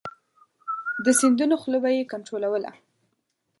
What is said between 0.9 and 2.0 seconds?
د سیندونو خوله به